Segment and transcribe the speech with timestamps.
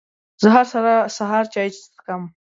[0.41, 0.65] زه هر
[1.17, 2.21] سهار چای څښم.